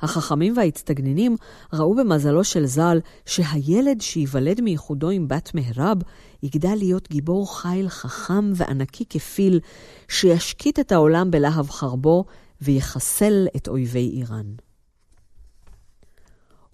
החכמים 0.00 0.56
וההצטגנינים 0.56 1.36
ראו 1.72 1.94
במזלו 1.94 2.44
של 2.44 2.66
ז"ל 2.66 2.98
שהילד 3.26 4.00
שייוולד 4.00 4.60
מייחודו 4.60 5.10
עם 5.10 5.28
בת 5.28 5.50
מהרב 5.54 5.98
יגדל 6.42 6.74
להיות 6.74 7.08
גיבור 7.08 7.58
חיל 7.60 7.88
חכם 7.88 8.52
וענקי 8.54 9.04
כפיל, 9.08 9.60
שישקיט 10.08 10.78
את 10.78 10.92
העולם 10.92 11.30
בלהב 11.30 11.70
חרבו 11.70 12.24
ויחסל 12.60 13.46
את 13.56 13.68
אויבי 13.68 14.10
איראן. 14.16 14.69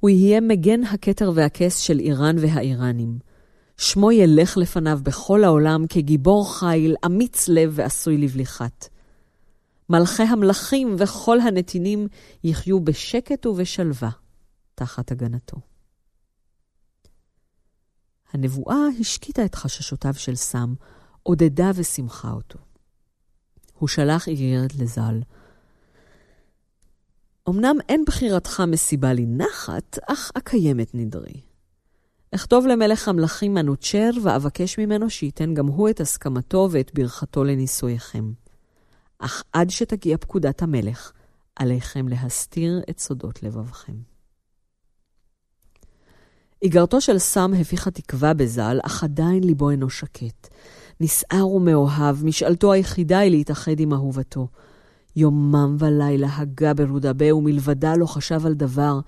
הוא 0.01 0.11
יהיה 0.11 0.41
מגן 0.41 0.85
הכתר 0.85 1.33
והכס 1.35 1.79
של 1.79 1.99
איראן 1.99 2.37
והאיראנים. 2.39 3.19
שמו 3.79 4.13
ילך 4.13 4.57
לפניו 4.57 4.99
בכל 5.03 5.45
העולם 5.45 5.87
כגיבור 5.89 6.55
חיל, 6.59 6.97
אמיץ 7.07 7.49
לב 7.49 7.73
ועשוי 7.75 8.19
לבליחת. 8.19 8.89
מלכי 9.89 10.23
המלכים 10.23 10.97
וכל 10.99 11.41
הנתינים 11.41 12.09
יחיו 12.45 12.81
בשקט 12.81 13.47
ובשלווה 13.47 14.11
תחת 14.75 15.13
הגנתו. 15.13 15.57
הנבואה 18.33 18.77
השקיטה 19.01 19.45
את 19.45 19.55
חששותיו 19.55 20.15
של 20.15 20.35
סם, 20.35 20.75
עודדה 21.23 21.71
ושימחה 21.75 22.33
אותו. 22.33 22.59
הוא 23.79 23.89
שלח 23.89 24.29
איגרת 24.29 24.75
לז"ל, 24.75 25.21
אמנם 27.49 27.77
אין 27.89 28.05
בחירתך 28.07 28.63
מסיבה 28.69 29.13
לי 29.13 29.27
נחת, 29.27 29.99
אך 30.07 30.31
אקיים 30.35 30.81
את 30.81 30.91
נדרי. 30.95 31.41
אכתוב 32.35 32.67
למלך 32.67 33.09
המלכים 33.09 33.55
מנוצ'ר, 33.55 34.11
ואבקש 34.23 34.79
ממנו 34.79 35.11
שייתן 35.11 35.55
גם 35.55 35.67
הוא 35.67 35.91
את 35.91 36.01
הסכמתו 36.01 36.69
ואת 36.71 36.95
ברכתו 36.95 37.45
לנישואיכם. 37.45 38.33
אך 39.19 39.43
עד 39.53 39.71
שתגיע 39.71 40.19
פקודת 40.19 40.63
המלך, 40.63 41.13
עליכם 41.57 42.09
להסתיר 42.09 42.83
את 42.91 42.99
סודות 42.99 43.43
לבבכם. 43.43 43.95
איגרתו 46.63 47.01
של 47.01 47.19
סם 47.19 47.53
הפיחה 47.61 47.91
תקווה 47.91 48.35
בז"ל, 48.35 48.79
אך 48.83 49.05
עדיין 49.05 49.45
ליבו 49.45 49.71
אינו 49.71 49.91
שקט. 49.91 50.49
נסער 51.01 51.49
ומאוהב, 51.49 52.25
משאלתו 52.25 52.73
היחידה 52.73 53.19
היא 53.19 53.31
להתאחד 53.31 53.81
עם 53.81 53.93
אהובתו. 53.93 54.49
יומם 55.17 55.77
ולילה 55.79 56.29
הגה 56.37 56.75
ברודבה, 56.75 57.35
ומלבדה 57.35 57.97
לא 57.97 58.07
חשב 58.07 58.47
על 58.47 58.55
דבר. 58.55 59.01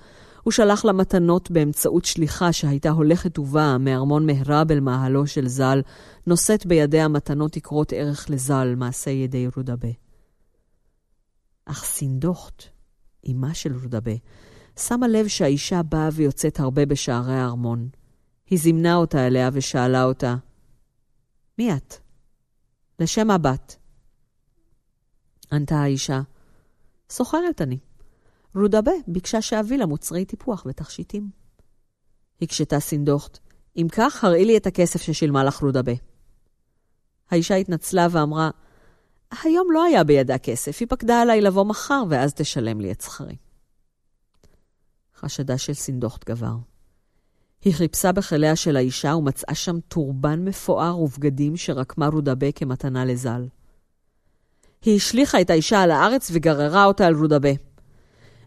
הוא 0.43 0.53
שלח 0.53 0.85
לה 0.85 0.93
מתנות 0.93 1.51
באמצעות 1.51 2.05
שליחה 2.05 2.53
שהייתה 2.53 2.91
הולכת 2.91 3.39
ובאה 3.39 3.79
מארמון 3.79 4.27
מהרב 4.27 4.71
אל 4.71 4.81
מאהלו 4.81 5.27
של 5.27 5.49
ז"ל, 5.49 5.81
נושאת 6.27 6.67
בידיה 6.67 7.09
מתנות 7.09 7.57
יקרות 7.57 7.93
ערך 7.93 8.31
לז"ל, 8.31 8.75
מעשה 8.77 9.11
ידי 9.11 9.47
רודבה. 9.57 9.89
אך 11.65 11.85
סינדוכט, 11.85 12.63
אמה 13.31 13.55
של 13.55 13.77
רודבה, 13.83 14.13
שמה 14.79 15.09
לב 15.09 15.27
שהאישה 15.27 15.83
באה 15.83 16.09
ויוצאת 16.13 16.61
הרבה 16.61 16.87
בשערי 16.87 17.35
הארמון. 17.35 17.89
היא 18.51 18.59
זימנה 18.59 18.95
אותה 18.95 19.27
אליה 19.27 19.51
ושאלה 19.53 20.05
אותה, 20.05 20.37
מי 21.59 21.73
את? 21.73 21.95
לשם 22.99 23.27
מה 23.27 23.39
באת? 23.39 23.75
ענתה 25.53 25.77
האישה, 25.77 26.21
סוחרת 27.11 27.63
אני. 27.63 27.79
רודבה 28.55 28.93
ביקשה 29.07 29.43
שאביא 29.43 29.79
לה 29.79 29.87
מוצרי 29.87 30.25
טיפוח 30.25 30.67
ותכשיטים. 30.67 31.31
הקשתה 32.43 32.81
סינדוכט, 32.81 33.39
אם 33.77 33.87
כך, 33.93 34.25
הראי 34.25 34.45
לי 34.45 34.57
את 34.57 34.67
הכסף 34.67 35.03
ששילמה 35.03 35.45
לך 35.45 35.59
רודבה. 35.59 35.93
האישה 37.31 37.55
התנצלה 37.55 38.07
ואמרה, 38.11 38.51
היום 39.43 39.69
לא 39.73 39.85
היה 39.85 40.05
בידה 40.05 40.39
כסף, 40.39 40.77
היא 40.81 40.89
פקדה 40.89 41.21
עליי 41.21 41.41
לבוא 41.41 41.65
מחר 41.65 42.03
ואז 42.09 42.35
תשלם 42.35 42.81
לי 42.81 42.93
את 42.93 43.01
שכרי. 43.01 43.37
חשדה 45.17 45.59
של 45.59 45.75
סינדוכט 45.75 46.25
גבר. 46.25 46.57
היא 47.65 47.75
חיפשה 47.75 48.13
בחיליה 48.13 48.57
של 48.57 48.77
האישה 48.77 49.15
ומצאה 49.15 49.55
שם 49.55 49.81
טורבן 49.81 50.45
מפואר 50.45 50.99
ובגדים 50.99 51.57
שרקמה 51.57 52.07
רודבה 52.07 52.53
כמתנה 52.53 53.05
לז"ל. 53.05 53.47
היא 54.85 54.97
השליכה 54.97 55.41
את 55.41 55.51
האישה 55.51 55.83
על 55.83 55.91
הארץ 55.91 56.31
וגררה 56.33 56.85
אותה 56.85 57.07
על 57.07 57.15
רודבה. 57.15 57.53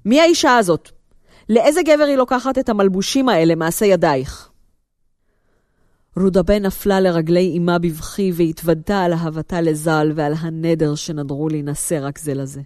מי 0.06 0.22
האישה 0.22 0.58
הזאת? 0.58 0.92
לאיזה 1.50 1.82
גבר 1.84 2.04
היא 2.04 2.16
לוקחת 2.16 2.58
את 2.58 2.70
המלבושים 2.70 3.30
האלה 3.30 3.56
מעשה 3.56 3.86
ידייך? 3.86 4.50
רודבה 6.18 6.60
נפלה 6.60 7.00
לרגלי 7.00 7.58
אמה 7.58 7.80
בבכי 7.80 8.32
והתוודתה 8.36 9.02
על 9.02 9.14
אהבתה 9.14 9.62
לז"ל 9.62 10.12
ועל 10.16 10.34
הנדר 10.40 10.96
שנדרו 10.96 11.50
להינשא 11.50 12.00
רק 12.02 12.20
זה 12.20 12.34
לזה. 12.34 12.62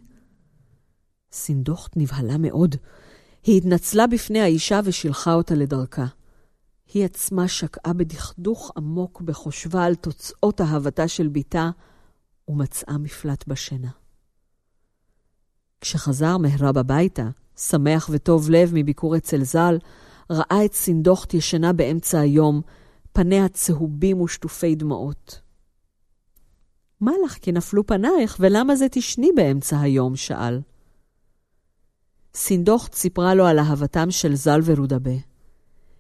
סינדוכט 1.32 1.92
נבהלה 1.96 2.38
מאוד. 2.38 2.76
היא 3.44 3.58
התנצלה 3.58 4.08
בפני 4.08 4.42
האישה 4.42 4.80
ושילחה 4.84 5.34
אותה 5.34 5.56
לדרכה. 5.56 6.06
היא 6.94 7.06
עצמה 7.06 7.48
שקעה 7.48 7.94
בדכדוך 7.94 8.72
עמוק 8.78 9.22
בחושבה 9.22 9.86
על 9.86 9.96
תוצאות 9.96 10.62
אהבתה 10.62 11.08
של 11.08 11.28
בתה, 11.28 11.70
ומצאה 12.48 12.98
מפלט 12.98 13.48
בשינה. 13.48 13.92
כשחזר 15.82 16.38
מהרב 16.38 16.78
הביתה, 16.78 17.30
שמח 17.58 18.10
וטוב 18.12 18.50
לב 18.50 18.72
מביקור 18.74 19.18
אצל 19.18 19.44
ז"ל, 19.44 19.78
ראה 20.30 20.66
את 20.66 20.74
סינדוכט 20.74 21.34
ישנה 21.34 21.74
באמצע 21.74 22.20
היום, 22.20 22.62
פניה 23.14 23.50
צהובים 23.50 24.22
ושטופי 24.22 24.76
דמעות. 24.76 25.42
מה 27.02 27.12
לך 27.26 27.34
כי 27.34 27.52
נפלו 27.52 27.86
פנייך, 27.86 28.38
ולמה 28.40 28.76
זה 28.76 28.90
תשני 28.92 29.30
באמצע 29.36 29.80
היום? 29.80 30.16
שאל. 30.16 30.62
סינדוכט 32.36 32.94
סיפרה 32.94 33.34
לו 33.34 33.46
על 33.46 33.60
אהבתם 33.60 34.12
של 34.12 34.36
ז"ל 34.36 34.60
ורודבה. 34.64 35.16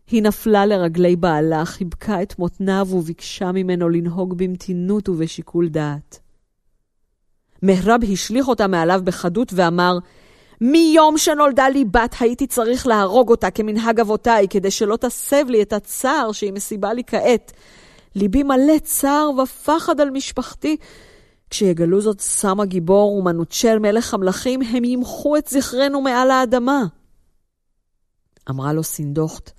היא 0.07 0.23
נפלה 0.23 0.65
לרגלי 0.65 1.15
בעלה, 1.15 1.65
חיבקה 1.65 2.21
את 2.21 2.39
מותניו 2.39 2.87
וביקשה 2.91 3.51
ממנו 3.51 3.89
לנהוג 3.89 4.37
במתינות 4.37 5.09
ובשיקול 5.09 5.69
דעת. 5.69 6.19
מהרב 7.61 8.01
השליך 8.13 8.47
אותה 8.47 8.67
מעליו 8.67 9.01
בחדות 9.03 9.51
ואמר, 9.55 9.97
מיום 10.61 11.17
שנולדה 11.17 11.69
לי 11.69 11.85
בת 11.85 12.15
הייתי 12.19 12.47
צריך 12.47 12.87
להרוג 12.87 13.29
אותה 13.29 13.51
כמנהג 13.51 13.99
אבותיי, 13.99 14.47
כדי 14.49 14.71
שלא 14.71 14.97
תסב 14.97 15.45
לי 15.49 15.61
את 15.61 15.73
הצער 15.73 16.31
שהיא 16.31 16.53
מסיבה 16.53 16.93
לי 16.93 17.03
כעת. 17.07 17.51
ליבי 18.15 18.43
מלא 18.43 18.79
צער 18.83 19.29
ופחד 19.43 20.01
על 20.01 20.09
משפחתי. 20.09 20.77
כשיגלו 21.49 22.01
זאת 22.01 22.21
סם 22.21 22.59
הגיבור 22.59 23.13
ומנוצ'ל 23.13 23.79
מלך 23.79 24.13
המלכים, 24.13 24.61
הם 24.61 24.83
ימחו 24.83 25.37
את 25.37 25.47
זכרנו 25.47 26.01
מעל 26.01 26.31
האדמה. 26.31 26.83
אמרה 28.49 28.73
לו 28.73 28.83
סינדוכט, 28.83 29.51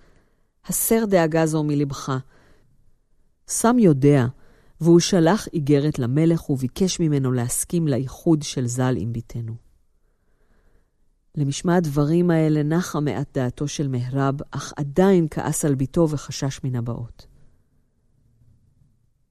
הסר 0.67 1.05
דאגה 1.05 1.47
זו 1.47 1.63
מלבך. 1.63 2.13
סם 3.49 3.79
יודע, 3.79 4.25
והוא 4.81 5.01
שלח 5.01 5.49
איגרת 5.53 5.99
למלך 5.99 6.51
וביקש 6.51 7.01
ממנו 7.01 7.33
להסכים 7.33 7.89
לאיחוד 7.89 8.43
של 8.43 8.67
ז"ל 8.67 8.95
עם 8.99 9.13
בתנו. 9.13 9.55
למשמע 11.35 11.77
הדברים 11.77 12.31
האלה 12.31 12.63
נחה 12.63 13.01
מעט 13.01 13.39
דעתו 13.39 13.69
של 13.69 13.89
מהרב, 13.89 14.35
אך 14.51 14.73
עדיין 14.77 15.27
כעס 15.31 15.65
על 15.65 15.75
ביתו 15.75 16.11
וחשש 16.11 16.61
מן 16.65 16.77
הבאות. 16.77 17.27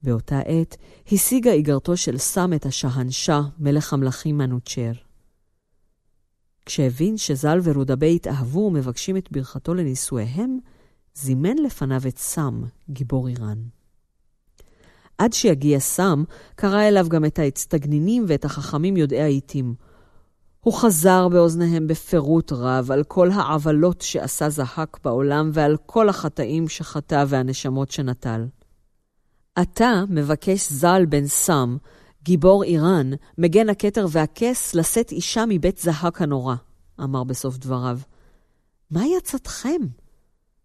באותה 0.02 0.38
עת 0.38 0.76
השיגה 1.12 1.52
איגרתו 1.52 1.96
של 1.96 2.18
סם 2.18 2.52
את 2.52 2.66
השהנשה, 2.66 3.40
מלך 3.58 3.92
המלכים 3.92 4.38
מנוצ'ר. 4.38 4.92
כשהבין 6.66 7.16
שז"ל 7.16 7.58
ורודבה 7.62 8.06
התאהבו 8.06 8.60
ומבקשים 8.60 9.16
את 9.16 9.32
ברכתו 9.32 9.74
לנישואיהם, 9.74 10.58
זימן 11.14 11.56
לפניו 11.56 12.00
את 12.08 12.18
סם, 12.18 12.62
גיבור 12.90 13.28
איראן. 13.28 13.75
עד 15.18 15.32
שיגיע 15.32 15.78
סם, 15.78 16.24
קרא 16.54 16.82
אליו 16.82 17.08
גם 17.08 17.24
את 17.24 17.38
האצטגנינים 17.38 18.24
ואת 18.28 18.44
החכמים 18.44 18.96
יודעי 18.96 19.22
העיתים. 19.22 19.74
הוא 20.60 20.74
חזר 20.74 21.28
באוזניהם 21.28 21.86
בפירוט 21.86 22.52
רב 22.52 22.90
על 22.90 23.04
כל 23.04 23.30
העוולות 23.30 24.00
שעשה 24.00 24.48
זהק 24.48 24.98
בעולם 25.04 25.50
ועל 25.52 25.76
כל 25.86 26.08
החטאים 26.08 26.68
שחטא 26.68 27.24
והנשמות 27.28 27.90
שנטל. 27.90 28.46
אתה 29.62 30.04
מבקש 30.08 30.72
ז"ל 30.72 31.06
בן 31.08 31.26
סם, 31.26 31.76
גיבור 32.22 32.64
איראן, 32.64 33.10
מגן 33.38 33.68
הכתר 33.68 34.06
והכס, 34.10 34.74
לשאת 34.74 35.12
אישה 35.12 35.44
מבית 35.48 35.78
זהק 35.78 36.22
הנורא, 36.22 36.54
אמר 37.00 37.24
בסוף 37.24 37.56
דבריו. 37.56 37.98
מהי 38.90 39.16
עצתכם? 39.16 39.80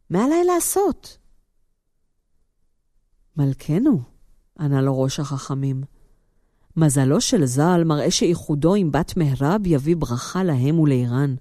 מה 0.09 0.25
עליי 0.25 0.43
לעשות? 0.43 1.17
מלכנו, 3.37 4.01
ענה 4.61 4.81
לו 4.81 5.01
ראש 5.01 5.19
החכמים. 5.19 5.83
מזלו 6.77 7.21
של 7.21 7.45
ז"ל 7.45 7.83
מראה 7.85 8.11
שאיחודו 8.11 8.75
עם 8.75 8.91
בת 8.91 9.17
מהרב 9.17 9.61
יביא 9.65 9.95
ברכה 9.95 10.43
להם 10.43 10.79
ולאיראן. 10.79 11.35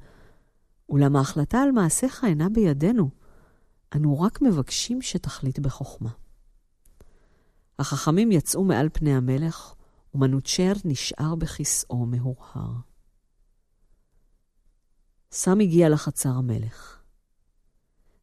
אולם 0.89 1.17
ההחלטה 1.17 1.59
על 1.63 1.71
מעשיך 1.71 2.25
אינה 2.25 2.49
בידינו. 2.49 3.11
אנו 3.97 4.21
רק 4.21 4.43
מבקשים 4.43 5.03
שתחליט 5.03 5.59
בחוכמה. 5.59 6.11
החכמים 7.79 8.33
יצאו 8.33 8.65
מעל 8.65 8.89
פני 8.93 9.15
המלך, 9.15 9.75
ומנוצ'ר 10.15 10.73
נשאר 10.85 11.35
בכיסאו 11.35 12.07
מהורהר. 12.07 12.73
סם 15.33 15.61
הגיע 15.61 15.89
לחצר 15.89 16.29
המלך. 16.29 16.99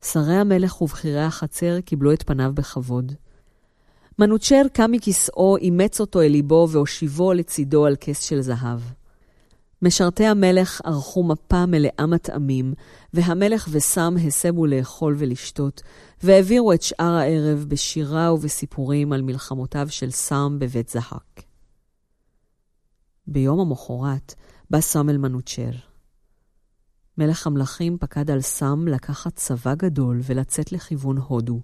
שרי 0.03 0.35
המלך 0.35 0.81
ובכירי 0.81 1.23
החצר 1.23 1.81
קיבלו 1.81 2.13
את 2.13 2.23
פניו 2.23 2.51
בכבוד. 2.53 3.13
מנוצ'ר 4.19 4.61
קם 4.73 4.91
מכיסאו, 4.91 5.57
אימץ 5.57 6.01
אותו 6.01 6.21
אל 6.21 6.27
ליבו 6.27 6.67
והושיבו 6.71 7.33
לצידו 7.33 7.85
על 7.85 7.95
כס 7.99 8.23
של 8.23 8.41
זהב. 8.41 8.79
משרתי 9.81 10.25
המלך 10.25 10.81
ערכו 10.83 11.23
מפה 11.23 11.65
מלאה 11.65 12.05
מטעמים, 12.07 12.73
והמלך 13.13 13.67
וסם 13.71 14.15
הסבו 14.27 14.65
לאכול 14.65 15.15
ולשתות, 15.17 15.81
והעבירו 16.23 16.73
את 16.73 16.81
שאר 16.81 17.13
הערב 17.13 17.65
בשירה 17.67 18.33
ובסיפורים 18.33 19.13
על 19.13 19.21
מלחמותיו 19.21 19.87
של 19.89 20.11
סם 20.11 20.57
בבית 20.59 20.89
זהק. 20.89 21.41
ביום 23.27 23.59
המחרת 23.59 24.33
בא 24.69 24.81
סם 24.81 25.09
אל 25.09 25.17
מנוצ'ר. 25.17 25.71
מלך 27.17 27.47
המלכים 27.47 27.97
פקד 27.97 28.31
על 28.31 28.41
סם 28.41 28.87
לקחת 28.87 29.35
צבא 29.35 29.75
גדול 29.75 30.19
ולצאת 30.23 30.71
לכיוון 30.71 31.17
הודו, 31.17 31.61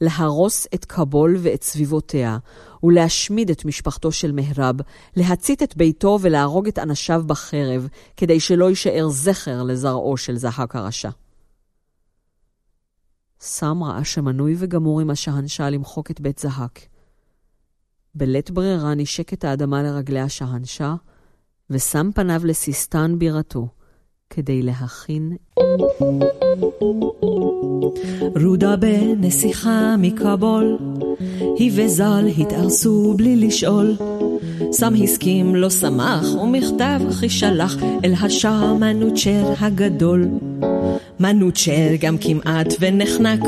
להרוס 0.00 0.66
את 0.74 0.84
קבול 0.84 1.36
ואת 1.38 1.62
סביבותיה, 1.62 2.38
ולהשמיד 2.82 3.50
את 3.50 3.64
משפחתו 3.64 4.12
של 4.12 4.32
מהרב, 4.32 4.76
להצית 5.16 5.62
את 5.62 5.76
ביתו 5.76 6.18
ולהרוג 6.22 6.68
את 6.68 6.78
אנשיו 6.78 7.22
בחרב, 7.26 7.88
כדי 8.16 8.40
שלא 8.40 8.68
יישאר 8.68 9.08
זכר 9.08 9.62
לזרעו 9.62 10.16
של 10.16 10.36
זהק 10.36 10.76
הרשע. 10.76 11.10
סם 13.40 13.84
ראה 13.84 14.04
שמנוי 14.04 14.54
וגמור 14.58 15.00
עם 15.00 15.10
השהנשה 15.10 15.70
למחוק 15.70 16.10
את 16.10 16.20
בית 16.20 16.38
זהק. 16.38 16.80
בלית 18.14 18.50
ברירה 18.50 18.94
נשק 18.94 19.32
את 19.32 19.44
האדמה 19.44 19.82
לרגלי 19.82 20.20
השהנשה, 20.20 20.94
ושם 21.70 22.10
פניו 22.14 22.40
לסיסטן 22.44 23.18
בירתו, 23.18 23.68
כדי 24.30 24.62
להכין. 24.62 25.36
רודה 28.42 28.76
בנסיכה 28.76 29.94
מכבול, 29.98 30.78
היא 31.56 31.72
וזל 31.74 32.26
התארסו 32.38 33.14
בלי 33.16 33.36
לשאול. 33.36 33.96
סם 34.72 34.94
הסכים, 35.02 35.54
לא 35.54 35.70
שמח, 35.70 36.34
ומכתב 36.42 37.00
חישלח 37.10 37.76
אל 38.04 38.14
השער 38.20 38.74
מנוצ'ר 38.74 39.52
הגדול. 39.60 40.28
מנוצ'ר 41.20 41.94
גם 42.00 42.16
כמעט 42.18 42.74
ונחנק, 42.80 43.40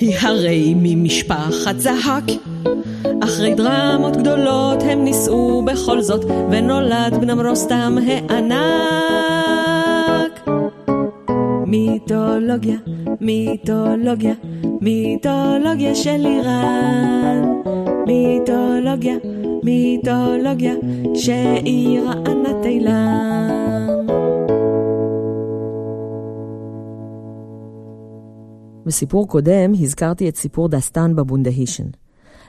היא 0.00 0.16
הרי 0.20 0.74
ממשפחת 0.76 1.78
זהק. 1.78 2.24
אחרי 3.24 3.54
דרמות 3.54 4.16
גדולות 4.16 4.82
הם 4.82 5.04
נישאו 5.04 5.64
בכל 5.64 6.02
זאת, 6.02 6.24
ונולד 6.50 7.14
בנם 7.20 7.46
רוסתם 7.46 7.96
הענק. 8.06 9.43
מיתולוגיה, 11.74 12.76
מיתולוגיה, 13.20 14.34
מיתולוגיה 14.80 15.94
של 15.94 16.26
איראן. 16.26 17.42
מיתולוגיה, 18.06 19.14
מיתולוגיה, 19.62 20.74
שאירה 21.14 22.12
ענת 22.12 22.64
אילם. 22.64 23.88
בסיפור 28.86 29.28
קודם 29.28 29.72
הזכרתי 29.80 30.28
את 30.28 30.36
סיפור 30.36 30.68
דסטן 30.68 31.16
בבונדהישן. 31.16 31.86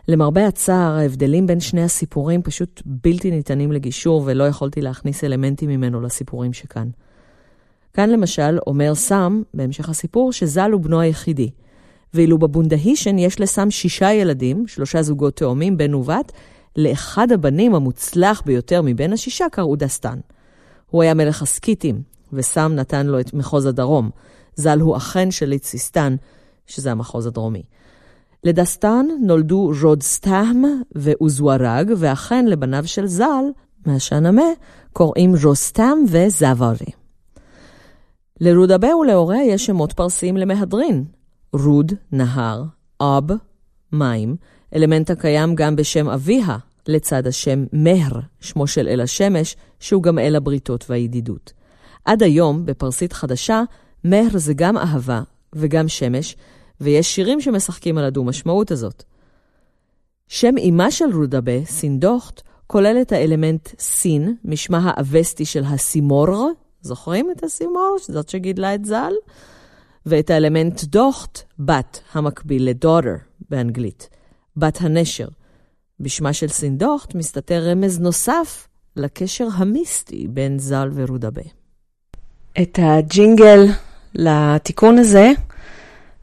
למרבה 0.08 0.48
הצער, 0.48 0.92
ההבדלים 0.92 1.48
בין 1.48 1.60
שני 1.60 1.84
הסיפורים 1.84 2.42
פשוט 2.42 2.82
בלתי 2.86 3.32
ניתנים 3.32 3.72
לגישור, 3.72 4.24
ולא 4.26 4.44
יכולתי 4.44 4.82
להכניס 4.82 5.24
אלמנטים 5.24 5.70
ממנו 5.70 6.02
לסיפורים 6.02 6.54
שכאן. 6.54 6.90
כאן 7.96 8.10
למשל 8.10 8.58
אומר 8.68 8.96
סם, 8.96 9.42
בהמשך 9.54 9.90
הסיפור, 9.90 10.32
שזל 10.32 10.72
הוא 10.72 10.82
בנו 10.82 11.00
היחידי. 11.00 11.50
ואילו 12.14 12.38
בבונדהישן 12.38 13.18
יש 13.18 13.40
לסם 13.40 13.72
שישה 13.72 14.14
ילדים, 14.14 14.68
שלושה 14.68 15.02
זוגות 15.02 15.36
תאומים, 15.36 15.78
בן 15.78 15.94
ובת, 15.94 16.32
לאחד 16.76 17.32
הבנים 17.32 17.76
המוצלח 17.76 18.42
ביותר 18.46 18.82
מבין 18.84 19.14
השישה 19.14 19.46
קראו 19.52 19.76
דסטן. 19.76 20.20
הוא 20.90 21.04
היה 21.04 21.14
מלך 21.14 21.42
הסקיטים, 21.42 22.02
וסם 22.34 22.72
נתן 22.76 23.06
לו 23.08 23.20
את 23.20 23.34
מחוז 23.34 23.66
הדרום. 23.66 24.10
ז"ל 24.56 24.80
הוא 24.80 24.98
אכן 24.98 25.32
של 25.32 25.46
ליציסטן, 25.46 26.16
שזה 26.68 26.92
המחוז 26.92 27.26
הדרומי. 27.26 27.64
לדסטן 28.44 29.06
נולדו 29.22 29.72
רודסטהם 29.82 30.64
ואוזוורג, 30.96 31.94
ואכן 31.98 32.46
לבניו 32.46 32.88
של 32.88 33.08
ז"ל, 33.08 33.46
מהשנמה, 33.86 34.50
קוראים 34.94 35.34
רוסטם 35.44 35.98
וזווארי. 36.08 37.05
לרודבה 38.42 38.96
ולהוריה 38.96 39.44
יש 39.44 39.66
שמות 39.66 39.94
פרסיים 39.94 40.38
למהדרין. 40.38 41.06
רוד, 41.54 41.94
נהר, 42.12 42.64
אב, 43.02 43.32
מים, 43.92 44.36
אלמנט 44.76 45.10
הקיים 45.10 45.56
גם 45.56 45.76
בשם 45.76 46.10
אביה, 46.10 46.58
לצד 46.88 47.28
השם 47.28 47.66
מהר, 47.74 48.20
שמו 48.40 48.68
של 48.68 48.88
אל 48.88 49.02
השמש, 49.02 49.56
שהוא 49.80 50.04
גם 50.04 50.20
אל 50.20 50.36
הבריתות 50.36 50.86
והידידות. 50.90 51.54
עד 52.06 52.24
היום, 52.24 52.66
בפרסית 52.66 53.14
חדשה, 53.14 53.64
מהר 54.04 54.38
זה 54.38 54.54
גם 54.54 54.78
אהבה 54.78 55.22
וגם 55.54 55.88
שמש, 55.88 56.36
ויש 56.82 57.16
שירים 57.16 57.42
שמשחקים 57.42 57.98
על 57.98 58.04
הדו-משמעות 58.04 58.72
הזאת. 58.72 59.04
שם 60.28 60.56
אמה 60.70 60.92
של 60.92 61.06
רודבה, 61.14 61.66
סינדוכט, 61.66 62.42
כולל 62.68 62.98
את 63.02 63.12
האלמנט 63.12 63.70
סין, 63.80 64.36
משמה 64.46 64.80
האווסטי 64.84 65.46
של 65.46 65.64
הסימור, 65.64 66.52
זוכרים 66.86 67.32
את 67.32 67.44
הסימור? 67.44 67.98
זאת 68.02 68.30
שגידלה 68.30 68.76
את 68.76 68.86
ז"ל? 68.86 69.14
ואת 70.06 70.30
האלמנט 70.30 70.84
דוכט, 70.84 71.42
בת, 71.60 72.00
המקביל 72.14 72.70
לדוטר 72.70 73.16
באנגלית, 73.50 74.10
בת 74.58 74.78
הנשר. 74.82 75.28
בשמה 76.00 76.34
של 76.34 76.48
סינדוכט 76.48 77.16
מסתתר 77.16 77.70
רמז 77.70 78.00
נוסף 78.00 78.68
לקשר 78.96 79.48
המיסטי 79.54 80.28
בין 80.30 80.60
ז"ל 80.60 80.90
ורודבה. 80.94 81.42
את 82.62 82.80
הג'ינגל 82.82 83.66
לתיקון 84.16 84.98
הזה, 84.98 85.32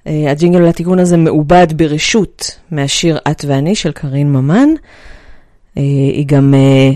אה, 0.07 0.31
הג'ינגל 0.31 0.59
לתיקון 0.59 0.99
הזה 0.99 1.17
מעובד 1.17 1.67
ברשות 1.77 2.59
מהשיר 2.71 3.19
את 3.31 3.45
ואני 3.49 3.75
של 3.75 3.93
קארין 3.93 4.33
ממן. 4.33 4.69
אה, 5.77 5.83
היא 6.13 6.27
גם 6.27 6.55
אה, 6.55 6.91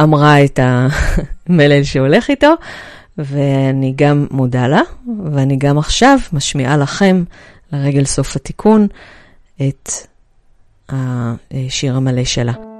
אמרה 0.00 0.44
את 0.44 0.60
המלל 0.62 1.82
שהולך 1.82 2.30
איתו, 2.30 2.54
ואני 3.18 3.92
גם 3.96 4.26
מודה 4.30 4.66
לה, 4.66 4.80
ואני 5.32 5.56
גם 5.56 5.78
עכשיו 5.78 6.18
משמיעה 6.32 6.76
לכם, 6.76 7.24
לרגל 7.72 8.04
סוף 8.04 8.36
התיקון, 8.36 8.86
את 9.68 9.90
השיר 10.88 11.96
המלא 11.96 12.24
שלה. 12.24 12.71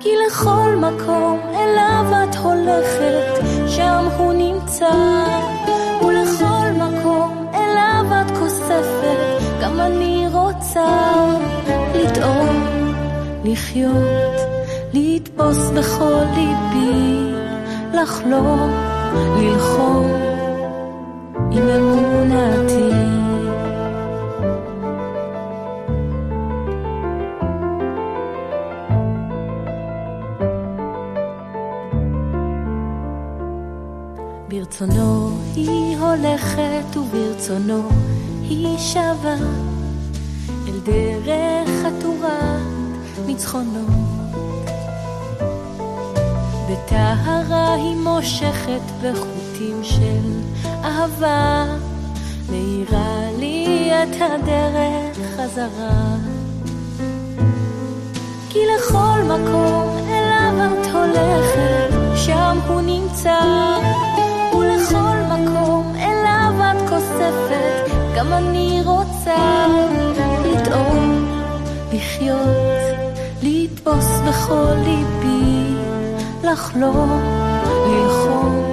כי 0.00 0.08
לכל 0.26 0.76
מקום 0.76 1.40
אליו 1.54 2.04
את 2.24 2.36
הולכת, 2.36 3.46
שם 3.66 4.08
הוא 4.18 4.32
נמצא, 4.32 4.90
ולכל 6.00 6.70
מקום 6.74 7.46
אליו 7.54 8.04
את 8.20 8.38
כוספת, 8.38 9.42
גם 9.62 9.80
אני 9.80 10.26
רוצה 10.32 10.88
לטעום, 11.94 12.92
לחיות, 13.44 14.36
לתפוס 14.94 15.70
בכל 15.70 16.22
ליבי, 16.34 17.32
לחלום, 17.94 18.72
ללחום. 19.38 20.28
עם 21.50 21.68
אמונתי. 21.68 23.17
ברצונו 34.80 35.30
היא 35.54 35.98
הולכת 35.98 36.96
וברצונו 36.96 37.88
היא 38.42 38.78
שבה 38.78 39.34
אל 40.68 40.78
דרך 40.84 41.68
חתורת 41.82 42.62
ניצחונות. 43.26 43.88
בטהרה 46.70 47.74
היא 47.74 47.96
מושכת 47.96 48.80
בחוטים 49.02 49.80
של 49.82 50.40
אהבה 50.84 51.64
מאירה 52.50 53.30
לי 53.38 53.90
את 54.02 54.16
הדרך 54.20 55.18
חזרה. 55.36 56.16
כי 58.50 58.58
לכל 58.76 59.20
מקום 59.24 59.96
אליו 60.08 60.70
את 60.80 60.86
הולכת, 60.86 62.16
שם 62.16 62.58
הוא 62.68 62.80
נמצא. 62.80 63.87
גם 68.18 68.32
אני 68.32 68.80
רוצה 68.84 69.66
לטעום, 70.44 71.26
לחיות, 71.92 73.18
לתפוס 73.42 74.20
בכל 74.28 74.74
ליבי, 74.84 75.74
לחלום, 76.44 77.22
ללחום. 77.86 78.64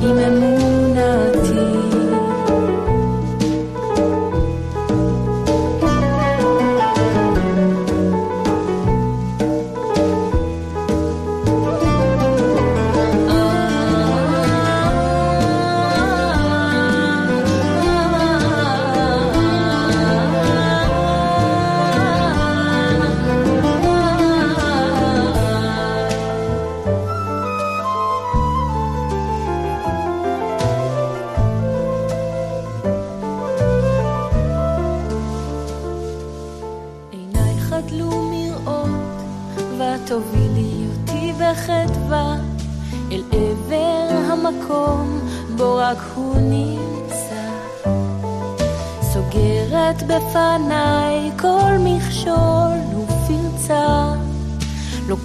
עם 0.00 0.18
אמונתי. 0.18 1.51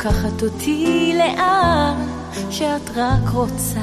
לוקחת 0.08 0.44
אותי 0.44 1.14
לאן 1.18 2.08
שאת 2.50 2.90
רק 2.96 3.30
רוצה. 3.34 3.80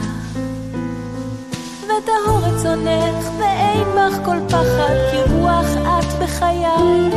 וטהור 1.84 2.38
רצונך, 2.38 3.30
ואין 3.38 3.88
בך 3.96 4.24
כל 4.24 4.36
פחד, 4.48 4.94
כי 5.10 5.16
רוח 5.32 5.66
את 5.76 6.22
בחיי, 6.22 7.10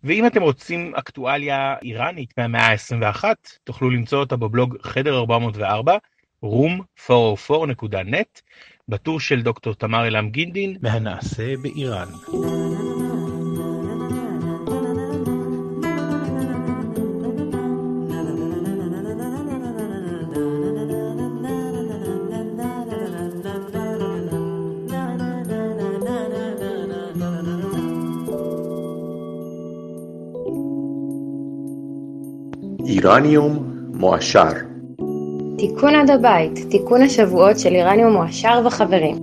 ואם 0.03 0.27
אתם 0.27 0.41
רוצים 0.41 0.95
אקטואליה 0.95 1.75
איראנית 1.81 2.33
מהמאה 2.37 2.67
ה-21 2.67 3.23
תוכלו 3.63 3.89
למצוא 3.89 4.19
אותה 4.19 4.35
בבלוג 4.35 4.77
חדר 4.81 5.17
404 5.17 5.97
room404.net 6.45 8.41
בטור 8.87 9.19
של 9.19 9.41
דוקטור 9.41 9.73
תמר 9.73 10.07
אלעם 10.07 10.29
גינדין. 10.29 10.77
מהנעשה 10.81 11.53
באיראן. 11.61 12.07
איראניום 33.03 33.65
מועשר 33.93 34.51
תיקון 35.57 35.95
עד 35.95 36.09
הבית, 36.09 36.59
תיקון 36.69 37.01
השבועות 37.01 37.59
של 37.59 37.69
איראניום 37.69 38.13
מועשר 38.13 38.61
וחברים. 38.65 39.15